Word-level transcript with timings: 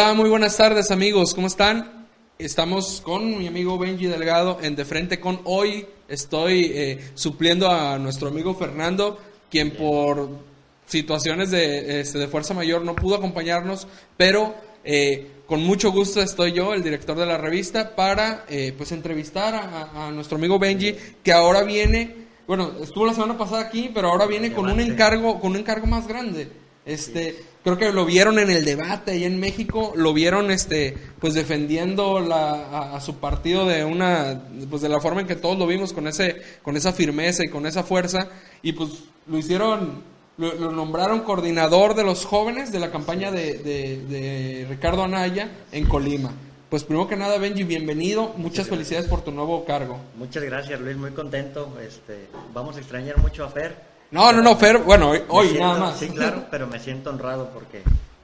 Hola, 0.00 0.14
muy 0.14 0.30
buenas 0.30 0.56
tardes 0.56 0.92
amigos, 0.92 1.34
¿cómo 1.34 1.48
están? 1.48 2.06
Estamos 2.38 3.00
con 3.00 3.36
mi 3.36 3.48
amigo 3.48 3.78
Benji 3.78 4.06
Delgado 4.06 4.60
en 4.62 4.76
De 4.76 4.84
Frente 4.84 5.18
con 5.18 5.40
hoy. 5.42 5.86
Estoy 6.06 6.70
eh, 6.72 7.10
supliendo 7.14 7.68
a 7.68 7.98
nuestro 7.98 8.28
amigo 8.28 8.54
Fernando, 8.54 9.18
quien 9.50 9.72
por 9.72 10.28
situaciones 10.86 11.50
de, 11.50 11.98
este, 11.98 12.18
de 12.20 12.28
fuerza 12.28 12.54
mayor 12.54 12.84
no 12.84 12.94
pudo 12.94 13.16
acompañarnos, 13.16 13.88
pero 14.16 14.54
eh, 14.84 15.32
con 15.48 15.64
mucho 15.64 15.90
gusto 15.90 16.22
estoy 16.22 16.52
yo, 16.52 16.74
el 16.74 16.84
director 16.84 17.18
de 17.18 17.26
la 17.26 17.36
revista, 17.36 17.96
para 17.96 18.44
eh, 18.48 18.72
pues 18.78 18.92
entrevistar 18.92 19.56
a, 19.56 20.06
a 20.06 20.10
nuestro 20.12 20.38
amigo 20.38 20.60
Benji, 20.60 20.94
que 21.24 21.32
ahora 21.32 21.64
viene, 21.64 22.14
bueno, 22.46 22.70
estuvo 22.80 23.04
la 23.04 23.14
semana 23.14 23.36
pasada 23.36 23.62
aquí, 23.62 23.90
pero 23.92 24.10
ahora 24.10 24.26
viene 24.26 24.52
con 24.52 24.70
un 24.70 24.78
encargo, 24.78 25.40
con 25.40 25.50
un 25.50 25.56
encargo 25.56 25.88
más 25.88 26.06
grande. 26.06 26.67
Este, 26.88 27.36
creo 27.62 27.76
que 27.76 27.92
lo 27.92 28.06
vieron 28.06 28.38
en 28.38 28.48
el 28.48 28.64
debate 28.64 29.10
ahí 29.10 29.24
en 29.24 29.38
México, 29.38 29.92
lo 29.94 30.14
vieron 30.14 30.50
este 30.50 30.96
pues 31.20 31.34
defendiendo 31.34 32.18
la, 32.18 32.94
a, 32.94 33.00
su 33.02 33.16
partido 33.16 33.66
de 33.66 33.84
una 33.84 34.44
pues 34.70 34.80
de 34.80 34.88
la 34.88 34.98
forma 34.98 35.20
en 35.20 35.26
que 35.26 35.36
todos 35.36 35.58
lo 35.58 35.66
vimos 35.66 35.92
con 35.92 36.08
ese 36.08 36.40
con 36.62 36.78
esa 36.78 36.94
firmeza 36.94 37.44
y 37.44 37.50
con 37.50 37.66
esa 37.66 37.82
fuerza 37.82 38.30
y 38.62 38.72
pues 38.72 38.88
lo 39.26 39.36
hicieron 39.36 40.02
lo, 40.38 40.72
nombraron 40.72 41.20
coordinador 41.20 41.94
de 41.94 42.04
los 42.04 42.24
jóvenes 42.24 42.72
de 42.72 42.78
la 42.78 42.90
campaña 42.90 43.30
de, 43.30 43.58
de, 43.58 44.66
Ricardo 44.70 45.04
Anaya 45.04 45.50
en 45.72 45.86
Colima. 45.86 46.32
Pues 46.70 46.84
primero 46.84 47.06
que 47.06 47.16
nada, 47.16 47.36
Benji, 47.36 47.64
bienvenido. 47.64 48.32
Muchas, 48.36 48.68
felicidades 48.68 49.08
por 49.08 49.22
tu 49.22 49.32
nuevo 49.32 49.64
cargo. 49.64 49.98
Muchas 50.16 50.42
gracias, 50.44 50.80
Luis. 50.80 50.96
Muy 50.96 51.10
contento. 51.10 51.76
Este, 51.86 52.28
vamos 52.54 52.76
a 52.76 52.80
extrañar 52.80 53.18
mucho 53.18 53.44
a 53.44 53.48
Fer 53.48 53.87
no, 54.10 54.32
no, 54.32 54.42
no, 54.42 54.56
Fer, 54.56 54.78
bueno, 54.78 55.12
hoy, 55.28 55.52
nada 55.58 55.78
más. 55.78 55.98
Sí, 55.98 56.08
claro, 56.08 56.46
pero 56.50 56.66
me 56.66 56.80
siento 56.80 57.10
honrado 57.10 57.50
porque 57.52 57.82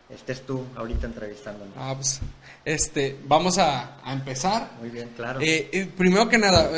estés 0.08 0.46
tú 0.46 0.64
ahorita 0.76 1.06
entrevistándome. 1.06 1.72
Ah, 1.76 1.94
pues, 1.94 2.20
este, 2.64 3.18
vamos 3.26 3.58
a, 3.58 3.98
empezar. 4.06 4.72
Muy 4.80 4.88
bien, 4.88 5.10
claro. 5.14 5.40
Eh, 5.40 5.68
eh, 5.72 5.90
primero 5.94 6.28
que 6.28 6.38
nada, 6.38 6.70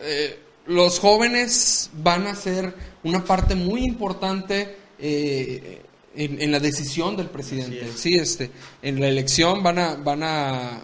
eh, 0.00 0.38
los 0.66 0.98
jóvenes 0.98 1.90
van 1.92 2.26
a 2.26 2.34
ser 2.34 2.74
una 3.04 3.22
parte 3.22 3.54
muy 3.54 3.84
importante 3.84 4.78
en, 4.98 6.52
la 6.52 6.58
decisión 6.58 7.16
del 7.16 7.28
presidente. 7.28 7.92
Sí, 7.94 8.14
este, 8.14 8.50
en 8.80 8.98
la 8.98 9.08
elección 9.08 9.62
van 9.62 9.78
a, 9.78 9.94
van 9.96 10.22
a, 10.22 10.80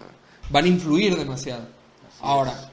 van 0.49 0.65
a 0.65 0.67
influir 0.67 1.15
demasiado. 1.15 1.67
Ahora, 2.21 2.69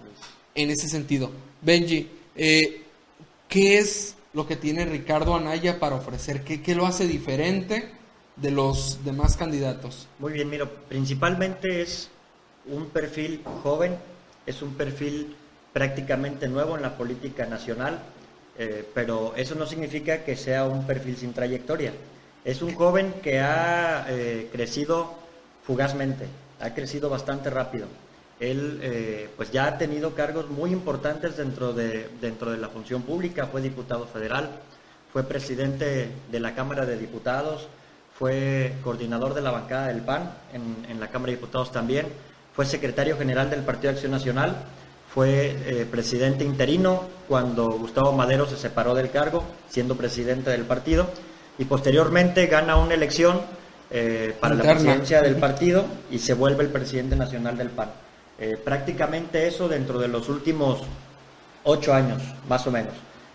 en 0.55 0.71
ese 0.71 0.89
sentido, 0.89 1.31
Benji, 1.63 2.11
¿qué 2.35 3.79
es 3.79 4.16
lo 4.37 4.47
que 4.47 4.57
tiene 4.57 4.85
Ricardo 4.85 5.35
Anaya 5.35 5.81
para 5.81 5.97
ofrecer? 5.97 6.45
¿Qué, 6.45 6.75
lo 6.75 6.87
hace 6.87 7.07
diferente 7.07 7.91
de 8.37 8.51
los 8.51 9.03
demás 9.03 9.35
candidatos? 9.35 10.09
Muy 10.19 10.35
bien, 10.35 10.51
mira, 10.51 10.67
principalmente 10.67 11.81
es 11.81 12.11
un 12.67 12.91
perfil 12.91 13.43
joven, 13.63 13.97
es 14.45 14.61
un 14.61 14.75
perfil 14.75 15.35
prácticamente 15.73 16.49
nuevo 16.49 16.77
en 16.77 16.83
la 16.83 16.99
política 16.99 17.47
nacional, 17.47 18.03
eh, 18.59 18.87
pero 18.93 19.35
eso 19.37 19.55
no 19.55 19.65
significa 19.65 20.23
que 20.23 20.37
sea 20.37 20.67
un 20.67 20.87
perfil 20.87 21.17
sin 21.17 21.33
trayectoria. 21.33 21.95
Es 22.45 22.61
un 22.61 22.75
joven 22.75 23.15
que 23.23 23.41
ha 23.41 24.05
eh, 24.07 24.51
crecido 24.53 25.15
fugazmente, 25.63 26.27
ha 26.61 26.75
crecido 26.75 27.09
bastante 27.09 27.49
rápido. 27.49 27.87
Él 28.39 28.81
eh, 28.83 29.31
pues 29.37 29.51
ya 29.51 29.67
ha 29.67 29.79
tenido 29.79 30.15
cargos 30.15 30.51
muy 30.51 30.71
importantes 30.71 31.37
dentro 31.37 31.73
de, 31.73 32.11
dentro 32.21 32.51
de 32.51 32.59
la 32.59 32.69
función 32.69 33.03
pública, 33.03 33.47
fue 33.47 33.63
diputado 33.63 34.07
federal, 34.07 34.51
fue 35.13 35.23
presidente 35.23 36.11
de 36.31 36.41
la 36.41 36.55
Cámara 36.55 36.85
de 36.85 36.99
Diputados, 36.99 37.67
fue 38.19 38.75
coordinador 38.85 39.33
de 39.33 39.41
la 39.41 39.51
bancada 39.51 39.89
del 39.89 40.03
PAN 40.03 40.31
en, 40.53 41.01
la 41.01 41.09
Cámara 41.09 41.31
de 41.31 41.39
Diputados 41.39 41.73
también, 41.73 42.07
fue 42.55 42.67
secretario 42.67 43.17
general 43.17 43.49
del 43.49 43.61
Partido 43.61 43.93
de 43.93 43.97
Acción 43.97 44.13
Nacional, 44.13 44.57
fue 45.15 45.57
eh, 45.67 45.87
presidente 45.91 46.45
interino 46.45 47.05
cuando 47.29 47.71
Gustavo 47.71 48.13
Madero 48.13 48.47
se 48.47 48.59
separó 48.59 48.95
del 48.95 49.11
cargo, 49.11 49.45
siendo 49.71 49.97
presidente 49.97 50.51
del 50.51 50.65
partido, 50.65 51.09
y 51.59 51.65
posteriormente 51.65 52.47
gana 52.47 52.77
una 52.77 52.93
elección 52.93 53.41
eh, 53.91 54.37
para 54.39 54.55
la 54.55 54.63
presidencia 54.63 55.23
del 55.23 55.37
partido 55.37 55.87
y 56.11 56.19
se 56.19 56.35
vuelve 56.35 56.65
el 56.65 56.71
presidente 56.71 57.17
nacional 57.17 57.57
del 57.57 57.71
PAN. 57.71 57.91
Eh, 58.39 58.57
prácticamente 58.63 59.47
eso 59.47 59.69
dentro 59.69 59.99
de 59.99 60.09
los 60.09 60.29
últimos 60.29 60.83
ocho 61.65 61.95
años, 61.95 62.23
más 62.49 62.67
o 62.67 62.71
menos. 62.71 62.93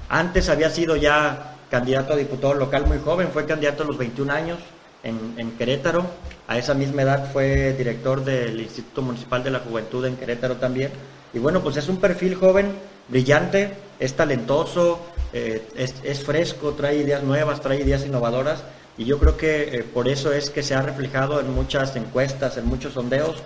Antes 0.10 0.50
había 0.50 0.70
sido 0.70 0.96
ya 0.96 1.56
candidato 1.70 2.14
a 2.14 2.18
diputado 2.18 2.54
local 2.54 2.86
muy 2.86 3.00
joven, 3.00 3.30
fue 3.30 3.46
candidato 3.46 3.84
a 3.84 3.86
los 3.88 3.98
21 3.98 4.32
años 4.34 4.60
en, 5.04 5.52
Querétaro. 5.58 6.06
A 6.48 6.58
esa 6.58 6.74
misma 6.74 7.04
edad 7.04 7.32
fue 7.32 7.74
director 7.74 8.24
del 8.24 8.60
Instituto 8.60 9.02
Municipal 9.02 9.44
de 9.44 9.52
la 9.52 9.60
Juventud 9.60 10.06
en 10.06 10.18
Querétaro 10.18 10.58
también. 10.58 10.92
Y 11.34 11.40
bueno, 11.40 11.62
pues 11.62 11.78
es 11.78 11.88
un 11.88 11.98
perfil 11.98 12.36
joven, 12.36 12.74
brillante, 13.08 13.74
es 14.00 14.14
talentoso, 14.16 15.00
eh, 15.32 15.66
es, 15.76 16.24
fresco, 16.24 16.74
trae 16.74 16.98
ideas 16.98 17.24
nuevas, 17.24 17.62
trae 17.62 17.80
ideas 17.80 18.06
innovadoras. 18.06 18.64
Y 18.98 19.06
yo 19.06 19.18
creo 19.18 19.38
que 19.38 19.80
eh, 19.80 19.84
por 19.84 20.10
eso 20.10 20.34
es 20.34 20.50
que 20.50 20.62
se 20.62 20.76
ha 20.76 20.82
reflejado 20.82 21.40
en 21.40 21.54
muchas 21.54 21.96
encuestas, 21.96 22.58
en 22.58 22.66
muchos 22.66 22.94
sondeos, 22.94 23.38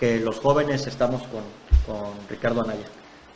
que 0.00 0.18
los 0.18 0.40
jóvenes 0.40 0.86
estamos 0.86 1.22
con, 1.24 1.60
Ricardo 2.28 2.62
Anaya. 2.62 2.86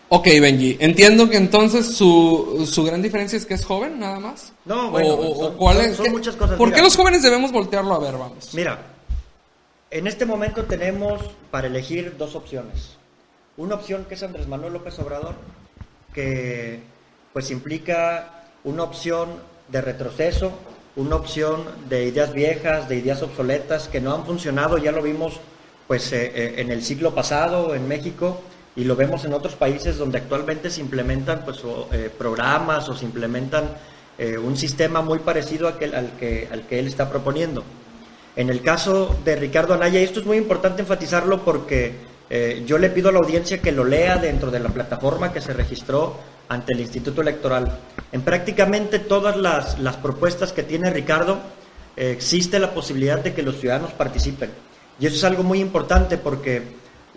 Ok, 0.08 0.26
Benji, 0.40 0.76
entiendo 0.80 1.28
que 1.28 1.36
entonces 1.36 1.94
su, 1.94 2.66
su, 2.70 2.84
gran 2.84 3.02
diferencia 3.02 3.36
es 3.36 3.44
que 3.44 3.54
es 3.54 3.64
joven, 3.64 3.98
nada 3.98 4.20
más. 4.20 4.52
No, 4.64 4.90
bueno, 4.90 5.16
son, 5.94 6.12
muchas 6.12 6.36
cosas. 6.36 6.56
¿Por 6.56 6.72
qué 6.72 6.80
los 6.80 6.96
jóvenes 6.96 7.22
debemos 7.22 7.52
voltearlo 7.52 7.94
a 7.94 7.98
ver, 7.98 8.12
vamos? 8.12 8.54
Mira, 8.54 8.78
en 9.90 10.06
este 10.06 10.24
momento 10.24 10.64
tenemos 10.64 11.20
para 11.50 11.66
elegir 11.66 12.16
dos 12.16 12.34
opciones. 12.36 12.96
Una 13.56 13.74
opción 13.74 14.06
que 14.08 14.14
es 14.14 14.22
Andrés 14.22 14.46
Manuel 14.46 14.74
López 14.74 14.98
Obrador, 15.00 15.34
que 16.14 16.80
pues 17.32 17.50
implica 17.50 18.44
una 18.62 18.84
opción 18.84 19.30
de 19.68 19.80
retroceso, 19.80 20.52
una 20.96 21.16
opción 21.16 21.64
de 21.88 22.06
ideas 22.06 22.32
viejas, 22.32 22.88
de 22.88 22.96
ideas 22.96 23.20
obsoletas 23.22 23.88
que 23.88 24.00
no 24.00 24.14
han 24.14 24.24
funcionado, 24.24 24.78
ya 24.78 24.92
lo 24.92 25.02
vimos 25.02 25.40
pues 25.86 26.12
eh, 26.12 26.32
eh, 26.34 26.54
en 26.58 26.70
el 26.70 26.82
siglo 26.82 27.14
pasado 27.14 27.74
en 27.74 27.86
México 27.86 28.40
y 28.76 28.84
lo 28.84 28.96
vemos 28.96 29.24
en 29.24 29.34
otros 29.34 29.54
países 29.54 29.98
donde 29.98 30.18
actualmente 30.18 30.70
se 30.70 30.80
implementan 30.80 31.44
pues 31.44 31.58
eh, 31.92 32.10
programas 32.16 32.88
o 32.88 32.96
se 32.96 33.04
implementan 33.04 33.70
un 34.16 34.56
sistema 34.56 35.02
muy 35.02 35.18
parecido 35.18 35.66
al, 35.66 35.76
que, 35.76 36.48
al 36.48 36.62
que 36.68 36.78
él 36.78 36.86
está 36.86 37.10
proponiendo. 37.10 37.64
En 38.36 38.48
el 38.48 38.62
caso 38.62 39.18
de 39.24 39.34
Ricardo 39.34 39.74
Anaya, 39.74 39.98
y 39.98 40.04
esto 40.04 40.20
es 40.20 40.26
muy 40.26 40.36
importante 40.36 40.82
enfatizarlo 40.82 41.44
porque 41.44 41.94
yo 42.64 42.78
le 42.78 42.90
pido 42.90 43.08
a 43.08 43.12
la 43.12 43.18
audiencia 43.18 43.60
que 43.60 43.72
lo 43.72 43.82
lea 43.82 44.14
dentro 44.18 44.52
de 44.52 44.60
la 44.60 44.68
plataforma 44.68 45.32
que 45.32 45.40
se 45.40 45.52
registró 45.52 46.16
ante 46.48 46.74
el 46.74 46.80
Instituto 46.82 47.22
Electoral. 47.22 47.76
En 48.12 48.22
prácticamente 48.22 49.00
todas 49.00 49.36
las, 49.36 49.80
las 49.80 49.96
propuestas 49.96 50.52
que 50.52 50.62
tiene 50.62 50.90
Ricardo 50.90 51.40
existe 51.96 52.60
la 52.60 52.72
posibilidad 52.72 53.18
de 53.18 53.34
que 53.34 53.42
los 53.42 53.58
ciudadanos 53.58 53.90
participen. 53.94 54.50
Y 54.98 55.06
eso 55.06 55.16
es 55.16 55.24
algo 55.24 55.42
muy 55.42 55.60
importante 55.60 56.18
porque 56.18 56.62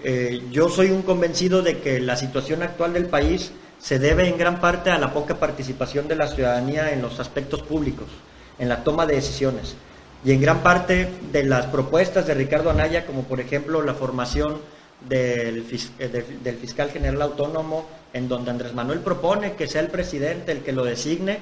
eh, 0.03 0.43
yo 0.51 0.69
soy 0.69 0.91
un 0.91 1.01
convencido 1.01 1.61
de 1.61 1.79
que 1.79 1.99
la 1.99 2.15
situación 2.15 2.63
actual 2.63 2.93
del 2.93 3.07
país 3.07 3.51
se 3.79 3.99
debe 3.99 4.27
en 4.27 4.37
gran 4.37 4.59
parte 4.59 4.89
a 4.89 4.97
la 4.97 5.13
poca 5.13 5.35
participación 5.35 6.07
de 6.07 6.15
la 6.15 6.27
ciudadanía 6.27 6.91
en 6.91 7.01
los 7.01 7.19
aspectos 7.19 7.61
públicos, 7.61 8.07
en 8.57 8.69
la 8.69 8.83
toma 8.83 9.05
de 9.05 9.15
decisiones. 9.15 9.75
Y 10.25 10.31
en 10.31 10.41
gran 10.41 10.63
parte 10.63 11.09
de 11.31 11.43
las 11.43 11.67
propuestas 11.67 12.25
de 12.25 12.33
Ricardo 12.33 12.71
Anaya, 12.71 13.05
como 13.05 13.23
por 13.23 13.39
ejemplo 13.39 13.83
la 13.83 13.93
formación 13.93 14.59
del, 15.07 15.63
eh, 15.99 16.25
del 16.43 16.57
fiscal 16.57 16.89
general 16.89 17.21
autónomo, 17.21 17.87
en 18.13 18.27
donde 18.27 18.49
Andrés 18.49 18.73
Manuel 18.73 18.99
propone 18.99 19.53
que 19.53 19.67
sea 19.67 19.81
el 19.81 19.89
presidente 19.89 20.51
el 20.51 20.63
que 20.63 20.71
lo 20.71 20.83
designe, 20.83 21.39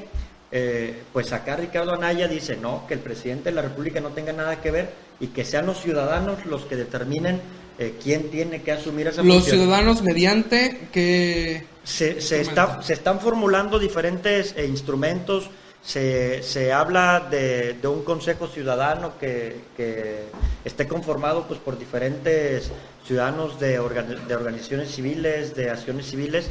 eh, 0.52 1.04
pues 1.12 1.32
acá 1.34 1.56
Ricardo 1.56 1.94
Anaya 1.94 2.28
dice 2.28 2.58
no, 2.58 2.86
que 2.88 2.94
el 2.94 3.00
presidente 3.00 3.50
de 3.50 3.56
la 3.56 3.62
República 3.62 4.00
no 4.00 4.10
tenga 4.10 4.34
nada 4.34 4.62
que 4.62 4.72
ver 4.72 5.05
y 5.20 5.28
que 5.28 5.46
sean 5.46 5.66
los 5.66 5.82
ciudadanos 5.82 6.46
los 6.46 6.64
que 6.66 6.76
determinen 6.76 7.42
eh, 7.78 7.96
quién 8.02 8.30
tiene 8.30 8.62
que 8.62 8.72
asumir 8.72 9.08
esa 9.08 9.22
Los 9.22 9.46
ciudadanos 9.46 10.02
mediante 10.02 10.88
que... 10.92 11.66
Se, 11.84 12.20
se, 12.20 12.42
está, 12.42 12.82
se 12.82 12.94
están 12.94 13.20
formulando 13.20 13.78
diferentes 13.78 14.56
eh, 14.58 14.66
instrumentos, 14.66 15.50
se, 15.84 16.42
se 16.42 16.74
habla 16.74 17.28
de, 17.30 17.74
de, 17.74 17.88
un 17.88 18.04
consejo 18.04 18.48
ciudadano 18.48 19.20
que, 19.20 19.58
que, 19.78 20.24
esté 20.64 20.88
conformado 20.88 21.44
pues, 21.48 21.60
por 21.60 21.78
diferentes 21.78 22.72
ciudadanos 23.06 23.60
de, 23.60 23.78
organ, 23.78 24.28
de 24.28 24.36
organizaciones 24.36 24.96
civiles, 24.96 25.54
de 25.54 25.70
acciones 25.70 26.08
civiles, 26.08 26.50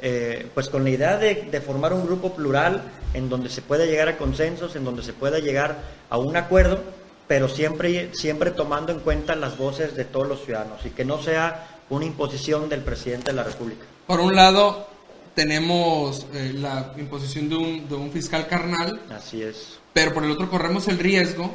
eh, 0.00 0.48
pues 0.52 0.68
con 0.68 0.82
la 0.82 0.90
idea 0.90 1.16
de, 1.16 1.48
de, 1.48 1.60
formar 1.60 1.92
un 1.92 2.04
grupo 2.04 2.34
plural 2.34 2.82
en 3.14 3.28
donde 3.28 3.50
se 3.50 3.62
pueda 3.62 3.84
llegar 3.84 4.08
a 4.08 4.16
consensos, 4.16 4.74
en 4.74 4.84
donde 4.84 5.04
se 5.04 5.12
pueda 5.12 5.38
llegar 5.38 5.78
a 6.10 6.18
un 6.18 6.36
acuerdo 6.36 6.82
pero 7.26 7.48
siempre, 7.48 8.14
siempre 8.14 8.50
tomando 8.50 8.92
en 8.92 9.00
cuenta 9.00 9.34
las 9.36 9.56
voces 9.56 9.96
de 9.96 10.04
todos 10.04 10.28
los 10.28 10.44
ciudadanos 10.44 10.84
y 10.84 10.90
que 10.90 11.04
no 11.04 11.22
sea 11.22 11.80
una 11.90 12.04
imposición 12.04 12.68
del 12.68 12.80
presidente 12.80 13.30
de 13.30 13.36
la 13.36 13.44
República. 13.44 13.84
Por 14.06 14.20
un 14.20 14.34
lado, 14.34 14.88
tenemos 15.34 16.26
eh, 16.34 16.52
la 16.54 16.92
imposición 16.98 17.48
de 17.48 17.56
un, 17.56 17.88
de 17.88 17.94
un 17.94 18.10
fiscal 18.10 18.46
carnal. 18.46 19.00
Así 19.10 19.42
es. 19.42 19.78
Pero 19.92 20.12
por 20.12 20.24
el 20.24 20.30
otro 20.30 20.50
corremos 20.50 20.88
el 20.88 20.98
riesgo 20.98 21.54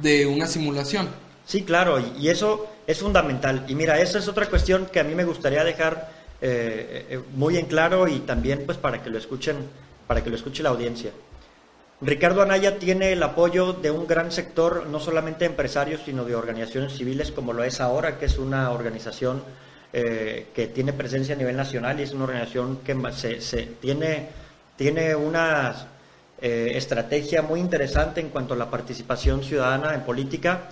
de 0.00 0.26
una 0.26 0.46
simulación. 0.46 1.08
Sí, 1.44 1.62
claro, 1.62 1.98
y, 2.18 2.28
eso 2.28 2.66
es 2.86 2.98
fundamental. 2.98 3.64
Y 3.68 3.74
mira, 3.74 4.00
esa 4.00 4.18
es 4.18 4.28
otra 4.28 4.48
cuestión 4.48 4.86
que 4.86 5.00
a 5.00 5.04
mí 5.04 5.14
me 5.14 5.24
gustaría 5.24 5.64
dejar 5.64 6.10
eh, 6.40 7.06
eh, 7.10 7.20
muy 7.34 7.56
en 7.56 7.66
claro 7.66 8.08
y 8.08 8.20
también 8.20 8.62
pues 8.64 8.78
para 8.78 9.02
que 9.02 9.10
lo 9.10 9.18
escuchen, 9.18 9.56
para 10.06 10.22
que 10.22 10.30
lo 10.30 10.36
escuche 10.36 10.62
la 10.62 10.70
audiencia. 10.70 11.12
Ricardo 12.04 12.42
Anaya 12.42 12.80
tiene 12.80 13.12
el 13.12 13.22
apoyo 13.22 13.74
de 13.74 13.92
un 13.92 14.08
gran 14.08 14.32
sector, 14.32 14.86
no 14.88 14.98
solamente 14.98 15.44
de 15.44 15.50
empresarios, 15.50 16.00
sino 16.04 16.24
de 16.24 16.34
organizaciones 16.34 16.94
civiles, 16.94 17.30
como 17.30 17.52
lo 17.52 17.62
es 17.62 17.80
ahora, 17.80 18.18
que 18.18 18.24
es 18.26 18.38
una 18.38 18.72
organización 18.72 19.44
eh, 19.92 20.48
que 20.52 20.66
tiene 20.66 20.92
presencia 20.92 21.36
a 21.36 21.38
nivel 21.38 21.56
nacional 21.56 22.00
y 22.00 22.02
es 22.02 22.12
una 22.12 22.24
organización 22.24 22.78
que 22.78 22.96
se, 23.40 23.66
tiene, 23.80 24.30
tiene 24.74 25.14
una 25.14 25.90
eh, 26.40 26.72
estrategia 26.74 27.40
muy 27.40 27.60
interesante 27.60 28.20
en 28.20 28.30
cuanto 28.30 28.54
a 28.54 28.56
la 28.56 28.68
participación 28.68 29.44
ciudadana 29.44 29.94
en 29.94 30.00
política. 30.00 30.70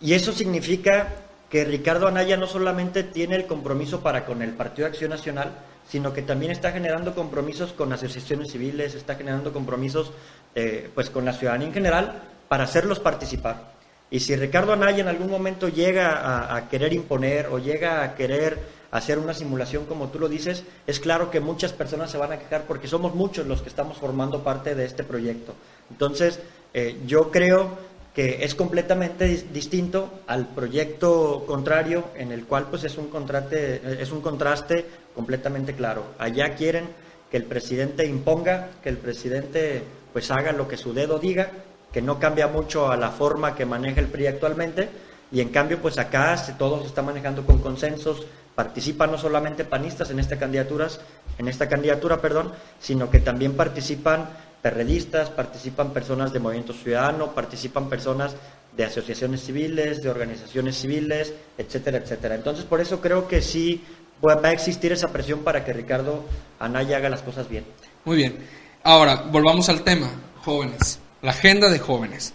Y 0.00 0.14
eso 0.14 0.32
significa 0.32 1.10
que 1.48 1.64
Ricardo 1.64 2.08
Anaya 2.08 2.36
no 2.36 2.48
solamente 2.48 3.04
tiene 3.04 3.36
el 3.36 3.46
compromiso 3.46 4.00
para 4.00 4.26
con 4.26 4.42
el 4.42 4.50
Partido 4.54 4.88
de 4.88 4.94
Acción 4.94 5.10
Nacional, 5.10 5.52
sino 5.90 6.12
que 6.12 6.22
también 6.22 6.52
está 6.52 6.70
generando 6.70 7.14
compromisos 7.14 7.72
con 7.72 7.92
asociaciones 7.92 8.52
civiles, 8.52 8.94
está 8.94 9.16
generando 9.16 9.52
compromisos 9.52 10.12
eh, 10.54 10.88
pues 10.94 11.10
con 11.10 11.24
la 11.24 11.32
ciudadanía 11.32 11.66
en 11.66 11.74
general 11.74 12.22
para 12.48 12.64
hacerlos 12.64 13.00
participar. 13.00 13.72
Y 14.08 14.20
si 14.20 14.34
Ricardo 14.36 14.72
Anaya 14.72 15.00
en 15.00 15.08
algún 15.08 15.30
momento 15.30 15.68
llega 15.68 16.54
a, 16.56 16.68
querer 16.68 16.92
imponer 16.92 17.46
o 17.46 17.58
llega 17.58 18.02
a 18.02 18.14
querer 18.14 18.58
hacer 18.92 19.18
una 19.18 19.34
simulación 19.34 19.86
como 19.86 20.08
tú 20.08 20.18
lo 20.18 20.28
dices, 20.28 20.64
es 20.86 20.98
claro 21.00 21.30
que 21.30 21.40
muchas 21.40 21.72
personas 21.72 22.10
se 22.10 22.18
van 22.18 22.32
a 22.32 22.38
quejar 22.38 22.64
porque 22.66 22.88
somos 22.88 23.14
muchos 23.14 23.46
los 23.46 23.62
que 23.62 23.68
estamos 23.68 23.98
formando 23.98 24.42
parte 24.42 24.74
de 24.74 24.84
este 24.84 25.04
proyecto. 25.04 25.54
Entonces, 25.90 26.40
eh, 26.72 27.00
yo 27.06 27.30
creo 27.30 27.78
que 28.14 28.44
es 28.44 28.54
completamente 28.54 29.26
distinto 29.52 30.22
al 30.26 30.48
proyecto 30.48 31.44
contrario 31.46 32.06
en 32.16 32.32
el 32.32 32.44
cual 32.44 32.66
pues 32.68 32.84
es 32.84 32.98
un 32.98 33.08
contraste, 33.08 34.02
es 34.02 34.10
un 34.10 34.20
contraste 34.20 34.84
completamente 35.14 35.74
claro. 35.74 36.04
Allá 36.18 36.54
quieren 36.54 36.88
que 37.30 37.36
el 37.36 37.44
presidente 37.44 38.06
imponga, 38.06 38.70
que 38.82 38.88
el 38.88 38.98
presidente 38.98 39.82
pues 40.12 40.30
haga 40.30 40.52
lo 40.52 40.66
que 40.66 40.76
su 40.76 40.92
dedo 40.92 41.18
diga, 41.18 41.50
que 41.92 42.02
no 42.02 42.18
cambia 42.18 42.48
mucho 42.48 42.90
a 42.90 42.96
la 42.96 43.10
forma 43.10 43.54
que 43.54 43.64
maneja 43.64 44.00
el 44.00 44.08
PRI 44.08 44.26
actualmente, 44.26 44.88
y 45.32 45.40
en 45.40 45.50
cambio 45.50 45.78
pues 45.80 45.98
acá 45.98 46.36
todo 46.58 46.80
se 46.80 46.86
está 46.86 47.02
manejando 47.02 47.46
con 47.46 47.60
consensos, 47.60 48.26
participan 48.56 49.12
no 49.12 49.18
solamente 49.18 49.64
panistas 49.64 50.10
en 50.10 50.18
esta 50.18 50.38
candidaturas, 50.38 51.00
en 51.38 51.46
esta 51.46 51.68
candidatura, 51.68 52.20
perdón, 52.20 52.52
sino 52.80 53.08
que 53.08 53.20
también 53.20 53.54
participan 53.54 54.28
perredistas, 54.62 55.30
participan 55.30 55.92
personas 55.92 56.32
de 56.32 56.38
Movimiento 56.38 56.72
Ciudadano, 56.72 57.34
participan 57.34 57.88
personas 57.88 58.34
de 58.76 58.84
asociaciones 58.84 59.42
civiles, 59.42 60.02
de 60.02 60.10
organizaciones 60.10 60.76
civiles, 60.76 61.32
etcétera, 61.58 61.98
etcétera. 61.98 62.34
Entonces, 62.34 62.64
por 62.64 62.80
eso 62.80 63.00
creo 63.00 63.26
que 63.26 63.42
sí 63.42 63.82
va 64.26 64.40
a 64.42 64.52
existir 64.52 64.92
esa 64.92 65.12
presión 65.12 65.40
para 65.40 65.64
que 65.64 65.72
Ricardo 65.72 66.24
Anaya 66.58 66.98
haga 66.98 67.08
las 67.08 67.22
cosas 67.22 67.48
bien. 67.48 67.64
Muy 68.04 68.16
bien. 68.16 68.38
Ahora, 68.82 69.24
volvamos 69.30 69.68
al 69.68 69.82
tema, 69.82 70.10
jóvenes, 70.44 71.00
la 71.22 71.30
agenda 71.32 71.68
de 71.68 71.78
jóvenes. 71.78 72.34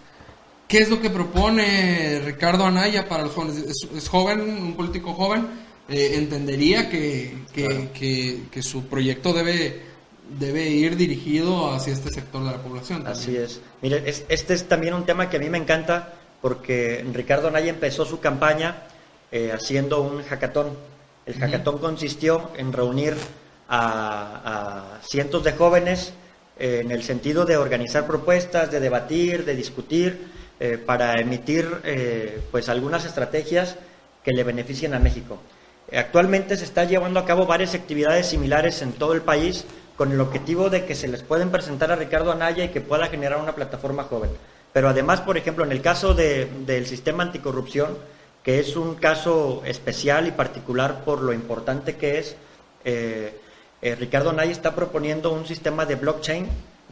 ¿Qué 0.68 0.78
es 0.78 0.90
lo 0.90 1.00
que 1.00 1.10
propone 1.10 2.20
Ricardo 2.24 2.64
Anaya 2.64 3.08
para 3.08 3.22
los 3.22 3.32
jóvenes? 3.32 3.58
¿Es, 3.58 3.88
es 3.96 4.08
joven, 4.08 4.40
un 4.40 4.74
político 4.74 5.14
joven? 5.14 5.46
Eh, 5.88 6.14
entendería 6.14 6.90
que, 6.90 7.44
que, 7.52 7.64
claro. 7.64 7.88
que, 7.94 8.42
que 8.50 8.62
su 8.62 8.86
proyecto 8.86 9.32
debe 9.32 9.80
debe 10.38 10.68
ir 10.68 10.96
dirigido 10.96 11.72
hacia 11.72 11.92
este 11.92 12.10
sector 12.10 12.44
de 12.44 12.52
la 12.52 12.58
población. 12.58 13.04
También. 13.04 13.22
Así 13.22 13.36
es. 13.36 13.60
Mire, 13.82 14.02
es, 14.06 14.24
este 14.28 14.54
es 14.54 14.68
también 14.68 14.94
un 14.94 15.04
tema 15.04 15.30
que 15.30 15.36
a 15.36 15.40
mí 15.40 15.48
me 15.48 15.58
encanta 15.58 16.14
porque 16.40 17.04
Ricardo 17.12 17.48
Anaya 17.48 17.70
empezó 17.70 18.04
su 18.04 18.20
campaña 18.20 18.84
eh, 19.32 19.52
haciendo 19.52 20.02
un 20.02 20.22
hackathon. 20.22 20.76
El 21.26 21.34
hackathon 21.34 21.74
uh 21.74 21.78
-huh. 21.78 21.80
consistió 21.80 22.50
en 22.56 22.72
reunir 22.72 23.14
a, 23.68 24.98
a 24.98 25.02
cientos 25.02 25.42
de 25.42 25.52
jóvenes 25.52 26.12
eh, 26.58 26.80
en 26.82 26.90
el 26.90 27.02
sentido 27.02 27.44
de 27.44 27.56
organizar 27.56 28.06
propuestas, 28.06 28.70
de 28.70 28.80
debatir, 28.80 29.44
de 29.44 29.54
discutir, 29.54 30.28
eh, 30.58 30.78
para 30.78 31.20
emitir 31.20 31.68
eh, 31.84 32.40
pues 32.50 32.70
algunas 32.70 33.04
estrategias 33.04 33.76
que 34.24 34.32
le 34.32 34.42
beneficien 34.42 34.94
a 34.94 34.98
México. 34.98 35.38
Actualmente 35.94 36.56
se 36.56 36.64
está 36.64 36.84
llevando 36.84 37.20
a 37.20 37.26
cabo 37.26 37.44
varias 37.44 37.74
actividades 37.74 38.28
similares 38.28 38.80
en 38.80 38.92
todo 38.92 39.12
el 39.12 39.20
país 39.20 39.66
con 39.96 40.12
el 40.12 40.20
objetivo 40.20 40.70
de 40.70 40.84
que 40.84 40.94
se 40.94 41.08
les 41.08 41.22
pueden 41.22 41.50
presentar 41.50 41.90
a 41.90 41.96
Ricardo 41.96 42.32
Anaya 42.32 42.64
y 42.64 42.68
que 42.68 42.80
pueda 42.80 43.06
generar 43.06 43.40
una 43.40 43.54
plataforma 43.54 44.04
joven. 44.04 44.30
Pero 44.72 44.88
además, 44.88 45.22
por 45.22 45.38
ejemplo, 45.38 45.64
en 45.64 45.72
el 45.72 45.80
caso 45.80 46.14
de, 46.14 46.46
del 46.66 46.86
sistema 46.86 47.22
anticorrupción, 47.22 47.96
que 48.42 48.60
es 48.60 48.76
un 48.76 48.94
caso 48.94 49.62
especial 49.64 50.26
y 50.28 50.32
particular 50.32 51.02
por 51.04 51.22
lo 51.22 51.32
importante 51.32 51.96
que 51.96 52.18
es, 52.18 52.36
eh, 52.84 53.40
eh, 53.82 53.94
Ricardo 53.94 54.30
Anaya 54.30 54.52
está 54.52 54.74
proponiendo 54.74 55.32
un 55.32 55.46
sistema 55.46 55.86
de 55.86 55.96
blockchain 55.96 56.46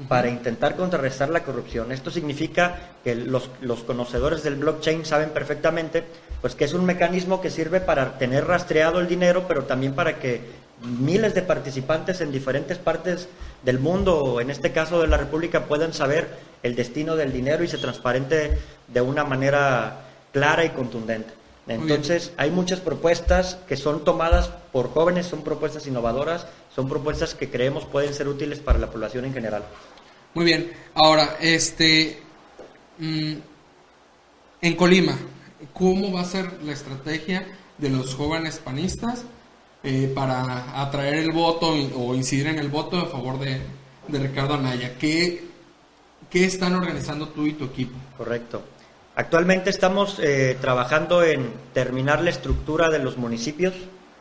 para 0.08 0.28
intentar 0.28 0.74
contrarrestar 0.74 1.28
la 1.28 1.44
corrupción. 1.44 1.92
Esto 1.92 2.10
significa 2.10 2.96
que 3.04 3.14
los, 3.14 3.48
los, 3.60 3.84
conocedores 3.84 4.42
del 4.42 4.56
blockchain 4.56 5.04
saben 5.04 5.30
perfectamente 5.30 6.02
pues, 6.40 6.56
que 6.56 6.64
es 6.64 6.74
un 6.74 6.84
mecanismo 6.84 7.40
que 7.40 7.50
sirve 7.50 7.80
para 7.80 8.18
tener 8.18 8.46
rastreado 8.46 8.98
el 8.98 9.06
dinero, 9.06 9.44
pero 9.46 9.64
también 9.64 9.94
para 9.94 10.18
que 10.18 10.40
miles 10.82 11.34
de 11.34 11.42
participantes 11.42 12.20
en 12.20 12.32
diferentes 12.32 12.78
partes 12.78 13.28
del 13.62 13.78
mundo, 13.78 14.40
en 14.40 14.50
este 14.50 14.72
caso 14.72 15.00
de 15.00 15.08
la 15.08 15.16
República, 15.16 15.64
puedan 15.64 15.92
saber 15.92 16.28
el 16.62 16.74
destino 16.74 17.16
del 17.16 17.32
dinero 17.32 17.64
y 17.64 17.68
se 17.68 17.78
transparente 17.78 18.58
de 18.88 19.00
una 19.00 19.24
manera 19.24 20.04
clara 20.32 20.64
y 20.64 20.70
contundente. 20.70 21.32
Entonces, 21.66 22.32
hay 22.36 22.50
muchas 22.50 22.80
propuestas 22.80 23.56
que 23.66 23.76
son 23.76 24.04
tomadas 24.04 24.50
por 24.72 24.90
jóvenes, 24.92 25.26
son 25.26 25.42
propuestas 25.42 25.86
innovadoras, 25.86 26.46
son 26.74 26.88
propuestas 26.88 27.34
que 27.34 27.48
creemos 27.48 27.86
pueden 27.86 28.12
ser 28.12 28.28
útiles 28.28 28.58
para 28.58 28.78
la 28.78 28.90
población 28.90 29.24
en 29.24 29.32
general. 29.32 29.64
Muy 30.34 30.44
bien. 30.44 30.72
Ahora, 30.94 31.36
este, 31.40 32.20
mmm, 32.98 33.34
en 34.60 34.76
Colima, 34.76 35.16
¿cómo 35.72 36.12
va 36.12 36.20
a 36.20 36.24
ser 36.24 36.52
la 36.64 36.72
estrategia 36.72 37.46
de 37.78 37.88
los 37.88 38.14
jóvenes 38.14 38.58
panistas 38.58 39.24
eh, 39.86 40.10
para 40.14 40.80
atraer 40.80 41.16
el 41.16 41.30
voto 41.30 41.68
o 41.68 42.14
incidir 42.14 42.46
en 42.46 42.58
el 42.58 42.68
voto 42.68 42.96
a 42.96 43.04
favor 43.04 43.38
de, 43.38 43.60
de 44.08 44.18
Ricardo 44.18 44.54
Anaya. 44.54 44.96
¿Qué, 44.98 45.44
¿Qué, 46.30 46.46
están 46.46 46.74
organizando 46.74 47.28
tú 47.28 47.46
y 47.46 47.52
tu 47.52 47.66
equipo? 47.66 47.94
Correcto. 48.16 48.62
Actualmente 49.14 49.68
estamos 49.68 50.18
eh, 50.20 50.56
trabajando 50.58 51.22
en 51.22 51.52
terminar 51.74 52.22
la 52.22 52.30
estructura 52.30 52.88
de 52.88 52.98
los 52.98 53.18
municipios. 53.18 53.74